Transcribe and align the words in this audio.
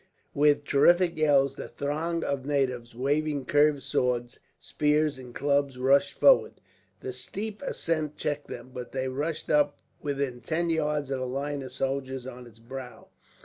With 0.33 0.63
terrific 0.63 1.15
yells 1.15 1.57
the 1.57 1.67
throng 1.67 2.23
of 2.23 2.43
natives, 2.43 2.95
waving 2.95 3.45
curved 3.45 3.83
swords, 3.83 4.39
spears, 4.57 5.19
and 5.19 5.35
clubs, 5.35 5.77
rushed 5.77 6.17
forward. 6.19 6.53
The 7.01 7.13
steep 7.13 7.61
ascent 7.61 8.17
checked 8.17 8.47
them, 8.47 8.71
but 8.73 8.93
they 8.93 9.07
rushed 9.07 9.51
up 9.51 9.77
until 9.99 10.03
within 10.05 10.41
ten 10.41 10.71
yards 10.71 11.11
of 11.11 11.19
the 11.19 11.27
line 11.27 11.61
of 11.61 11.71
soldiers 11.71 12.25
on 12.25 12.47
its 12.47 12.57
brow. 12.57 13.09